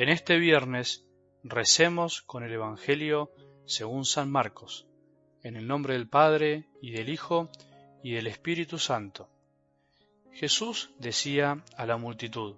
[0.00, 1.04] En este viernes
[1.44, 3.30] recemos con el Evangelio
[3.66, 4.86] según San Marcos,
[5.42, 7.50] en el nombre del Padre y del Hijo
[8.02, 9.28] y del Espíritu Santo.
[10.32, 12.56] Jesús decía a la multitud,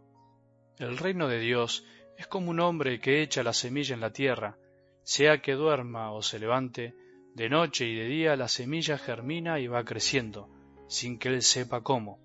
[0.79, 1.85] El reino de Dios
[2.17, 4.57] es como un hombre que echa la semilla en la tierra,
[5.03, 6.95] sea que duerma o se levante,
[7.35, 10.49] de noche y de día la semilla germina y va creciendo,
[10.87, 12.21] sin que él sepa cómo.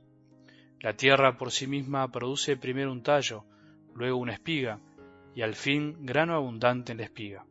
[0.79, 3.45] La tierra por sí misma produce primero un tallo,
[3.95, 4.79] luego una espiga,
[5.37, 7.45] y al fin grano abundante en la espiga.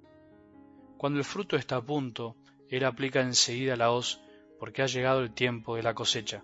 [0.99, 2.35] Cuando el fruto está a punto,
[2.69, 4.21] él aplica enseguida la hoz,
[4.59, 6.43] porque ha llegado el tiempo de la cosecha.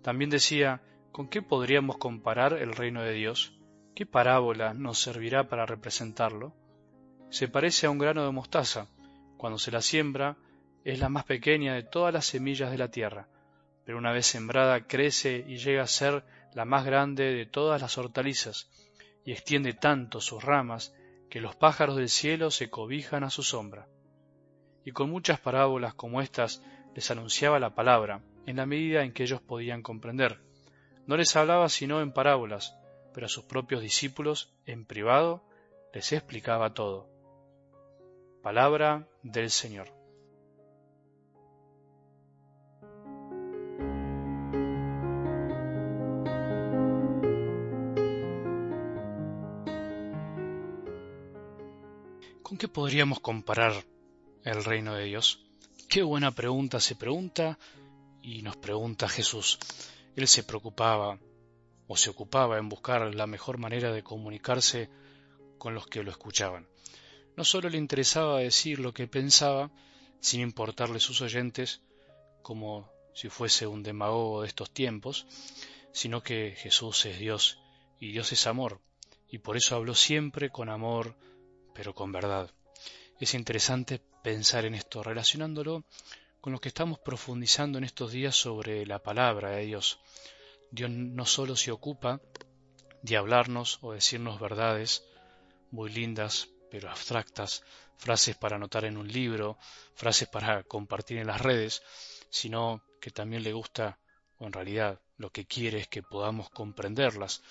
[0.00, 0.80] También decía,
[1.12, 3.58] ¿con qué podríamos comparar el reino de Dios?
[3.94, 6.54] ¿Qué parábola nos servirá para representarlo?
[7.28, 8.86] Se parece a un grano de mostaza.
[9.36, 10.38] Cuando se la siembra,
[10.82, 13.28] es la más pequeña de todas las semillas de la tierra,
[13.84, 17.98] pero una vez sembrada crece y llega a ser la más grande de todas las
[17.98, 18.70] hortalizas,
[19.24, 20.94] y extiende tanto sus ramas
[21.28, 23.88] que los pájaros del cielo se cobijan a su sombra.
[24.84, 26.62] Y con muchas parábolas como estas
[26.94, 30.40] les anunciaba la palabra, en la medida en que ellos podían comprender.
[31.06, 32.76] No les hablaba sino en parábolas,
[33.12, 35.44] pero a sus propios discípulos, en privado,
[35.92, 37.08] les explicaba todo.
[38.42, 39.97] Palabra del Señor.
[52.58, 53.84] ¿Con qué podríamos comparar
[54.42, 55.46] el reino de Dios?
[55.88, 57.56] Qué buena pregunta se pregunta
[58.20, 59.60] y nos pregunta Jesús.
[60.16, 61.20] Él se preocupaba
[61.86, 64.90] o se ocupaba en buscar la mejor manera de comunicarse
[65.56, 66.66] con los que lo escuchaban.
[67.36, 69.70] No solo le interesaba decir lo que pensaba,
[70.18, 71.80] sin importarle sus oyentes,
[72.42, 75.28] como si fuese un demagogo de estos tiempos,
[75.92, 77.60] sino que Jesús es Dios
[78.00, 78.80] y Dios es amor,
[79.28, 81.14] y por eso habló siempre con amor,
[81.72, 82.50] pero con verdad.
[83.20, 85.84] Es interesante pensar en esto, relacionándolo
[86.40, 89.98] con lo que estamos profundizando en estos días sobre la palabra de Dios.
[90.70, 92.20] Dios no solo se ocupa
[93.02, 95.02] de hablarnos o decirnos verdades
[95.72, 97.64] muy lindas, pero abstractas,
[97.96, 99.58] frases para anotar en un libro,
[99.94, 101.82] frases para compartir en las redes,
[102.30, 103.98] sino que también le gusta,
[104.38, 107.42] o en realidad lo que quiere es que podamos comprenderlas,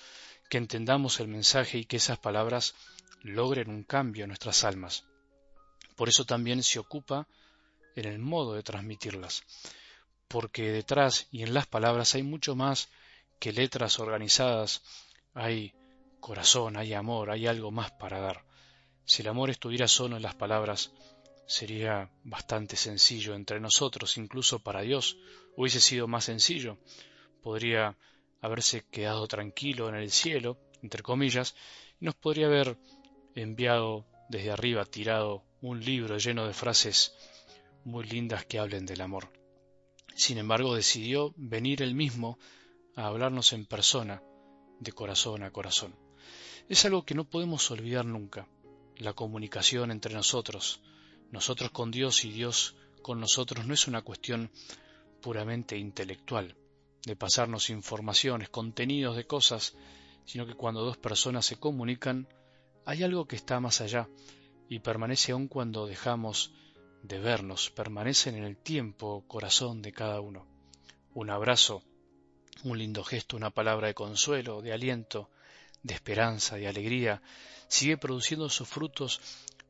[0.48, 2.74] que entendamos el mensaje y que esas palabras
[3.20, 5.04] logren un cambio en nuestras almas.
[5.98, 7.26] Por eso también se ocupa
[7.96, 9.42] en el modo de transmitirlas,
[10.28, 12.88] porque detrás y en las palabras hay mucho más
[13.40, 14.80] que letras organizadas,
[15.34, 15.74] hay
[16.20, 18.44] corazón, hay amor, hay algo más para dar.
[19.04, 20.92] Si el amor estuviera solo en las palabras,
[21.48, 25.16] sería bastante sencillo entre nosotros, incluso para Dios
[25.56, 26.78] hubiese sido más sencillo.
[27.42, 27.96] Podría
[28.40, 31.56] haberse quedado tranquilo en el cielo, entre comillas,
[32.00, 32.78] y nos podría haber
[33.34, 37.14] enviado desde arriba, tirado un libro lleno de frases
[37.84, 39.28] muy lindas que hablen del amor.
[40.14, 42.38] Sin embargo, decidió venir él mismo
[42.94, 44.22] a hablarnos en persona,
[44.78, 45.96] de corazón a corazón.
[46.68, 48.48] Es algo que no podemos olvidar nunca,
[48.96, 50.80] la comunicación entre nosotros,
[51.30, 54.50] nosotros con Dios y Dios con nosotros no es una cuestión
[55.20, 56.56] puramente intelectual,
[57.04, 59.74] de pasarnos informaciones, contenidos de cosas,
[60.24, 62.28] sino que cuando dos personas se comunican,
[62.84, 64.08] hay algo que está más allá
[64.68, 66.52] y permanece aun cuando dejamos
[67.02, 70.46] de vernos, permanecen en el tiempo, corazón de cada uno.
[71.14, 71.82] Un abrazo,
[72.64, 75.30] un lindo gesto, una palabra de consuelo, de aliento,
[75.82, 77.22] de esperanza, de alegría,
[77.68, 79.20] sigue produciendo sus frutos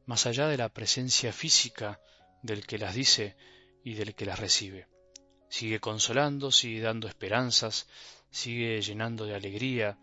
[0.06, 2.00] más allá de la presencia física
[2.42, 3.36] del que las dice
[3.84, 4.88] y del que las recibe.
[5.48, 7.88] Sigue consolando, sigue dando esperanzas,
[8.30, 9.98] sigue llenando de alegría,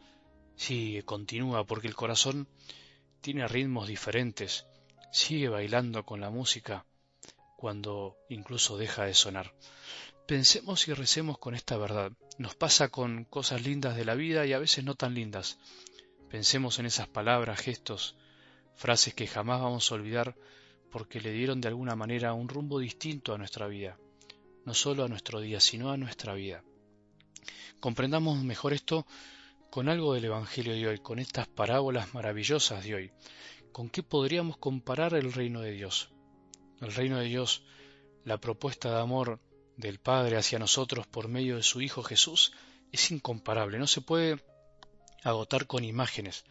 [0.55, 2.47] sigue, continúa, porque el corazón
[3.21, 4.65] tiene ritmos diferentes,
[5.11, 6.85] sigue bailando con la música
[7.57, 9.53] cuando incluso deja de sonar.
[10.27, 12.11] Pensemos y recemos con esta verdad.
[12.37, 15.57] Nos pasa con cosas lindas de la vida y a veces no tan lindas.
[16.29, 18.15] Pensemos en esas palabras, gestos,
[18.75, 20.35] frases que jamás vamos a olvidar
[20.91, 23.97] porque le dieron de alguna manera un rumbo distinto a nuestra vida,
[24.63, 26.63] no solo a nuestro día, sino a nuestra vida.
[27.79, 29.05] Comprendamos mejor esto
[29.69, 33.11] con algo del Evangelio de hoy, con estas parábolas maravillosas de hoy.
[33.75, 36.09] ¿Con qué podríamos comparar el reino de Dios?
[36.79, 37.61] El reino de Dios,
[38.23, 39.41] la propuesta de amor
[39.75, 42.53] del Padre hacia nosotros por medio de su Hijo Jesús,
[42.93, 43.77] es incomparable.
[43.77, 44.41] No se puede
[45.25, 46.45] agotar con imágenes,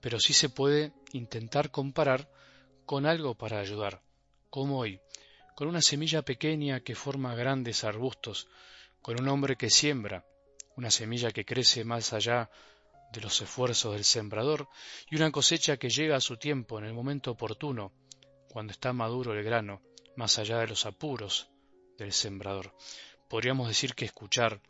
[0.00, 2.28] pero sí se puede intentar comparar
[2.86, 4.02] con algo para ayudar,
[4.50, 5.00] como hoy,
[5.54, 8.48] con una semilla pequeña que forma grandes arbustos,
[9.00, 10.26] con un hombre que siembra,
[10.74, 12.50] una semilla que crece más allá
[13.14, 14.68] de los esfuerzos del sembrador
[15.08, 17.92] y una cosecha que llega a su tiempo en el momento oportuno,
[18.48, 19.80] cuando está maduro el grano,
[20.16, 21.48] más allá de los apuros
[21.96, 22.74] del sembrador.
[23.28, 24.60] Podríamos decir que escuchar,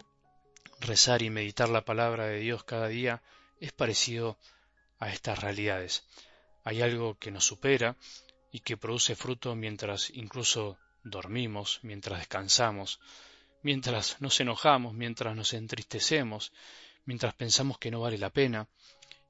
[0.80, 3.22] rezar y meditar la palabra de Dios cada día
[3.60, 4.38] es parecido
[4.98, 6.04] a estas realidades.
[6.64, 7.96] Hay algo que nos supera
[8.52, 13.00] y que produce fruto mientras incluso dormimos, mientras descansamos,
[13.62, 16.52] mientras nos enojamos, mientras nos entristecemos,
[17.04, 18.68] mientras pensamos que no vale la pena,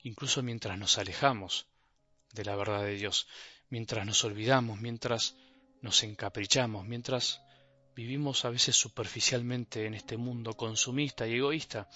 [0.03, 1.67] incluso mientras nos alejamos
[2.33, 3.27] de la verdad de Dios,
[3.71, 5.37] mientras nos olvidamos, mientras
[5.81, 7.41] nos encaprichamos, mientras
[7.95, 11.89] vivimos a veces superficialmente en este mundo consumista y egoísta,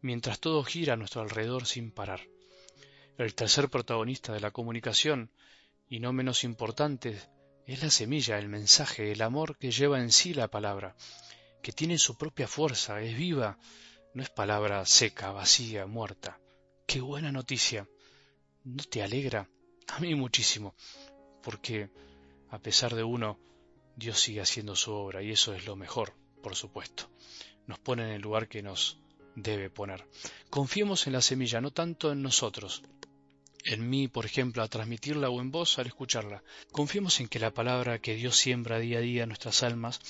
[0.00, 2.20] mientras todo gira a nuestro alrededor sin parar.
[3.18, 5.30] El tercer protagonista de la comunicación,
[5.88, 7.20] y no menos importante,
[7.66, 10.96] es la semilla, el mensaje, el amor que lleva en sí la palabra,
[11.62, 13.58] que tiene su propia fuerza, es viva,
[14.14, 16.38] no es palabra seca, vacía, muerta.
[16.86, 17.88] ¡Qué buena noticia!
[18.64, 19.48] ¿No te alegra?
[19.88, 20.74] A mí muchísimo,
[21.42, 21.90] porque
[22.50, 23.38] a pesar de uno,
[23.96, 27.10] Dios sigue haciendo su obra y eso es lo mejor, por supuesto.
[27.66, 28.98] Nos pone en el lugar que nos
[29.34, 30.06] debe poner.
[30.50, 32.82] Confiemos en la semilla, no tanto en nosotros,
[33.64, 36.42] en mí, por ejemplo, a transmitirla o en vos al escucharla.
[36.70, 40.00] Confiemos en que la palabra que Dios siembra día a día en nuestras almas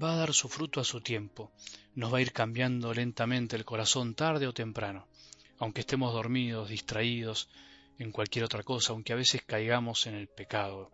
[0.00, 1.52] va a dar su fruto a su tiempo,
[1.94, 5.08] nos va a ir cambiando lentamente el corazón tarde o temprano,
[5.58, 7.48] aunque estemos dormidos, distraídos,
[7.98, 10.90] en cualquier otra cosa, aunque a veces caigamos en el pecado.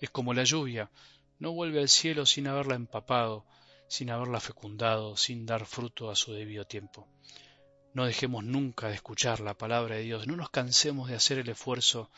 [0.00, 0.90] Es como la lluvia,
[1.38, 3.44] no vuelve al cielo sin haberla empapado,
[3.88, 7.08] sin haberla fecundado, sin dar fruto a su debido tiempo.
[7.96, 11.48] No dejemos nunca de escuchar la palabra de Dios, no nos cansemos de hacer el
[11.48, 12.10] esfuerzo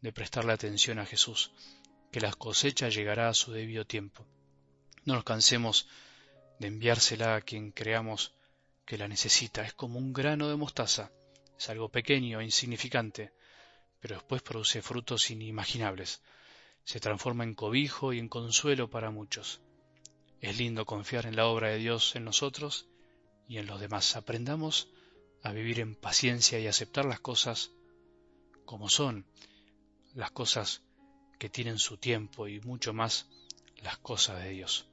[0.00, 1.52] de prestarle atención a Jesús,
[2.10, 4.26] que la cosecha llegará a su debido tiempo.
[5.04, 5.88] No nos cansemos
[6.58, 8.32] de enviársela a quien creamos
[8.86, 9.62] que la necesita.
[9.62, 11.12] Es como un grano de mostaza,
[11.58, 13.34] es algo pequeño e insignificante,
[14.00, 16.22] pero después produce frutos inimaginables.
[16.82, 19.60] Se transforma en cobijo y en consuelo para muchos.
[20.40, 22.86] Es lindo confiar en la obra de Dios en nosotros
[23.46, 24.16] y en los demás.
[24.16, 24.88] Aprendamos
[25.42, 27.72] a vivir en paciencia y aceptar las cosas
[28.64, 29.26] como son,
[30.14, 30.82] las cosas
[31.38, 33.28] que tienen su tiempo y mucho más
[33.82, 34.88] las cosas de Dios.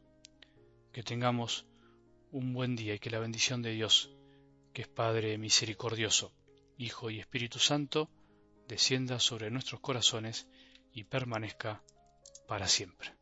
[0.91, 1.65] Que tengamos
[2.31, 4.11] un buen día y que la bendición de Dios,
[4.73, 6.33] que es Padre misericordioso,
[6.77, 8.09] Hijo y Espíritu Santo,
[8.67, 10.47] descienda sobre nuestros corazones
[10.93, 11.83] y permanezca
[12.47, 13.16] para siempre.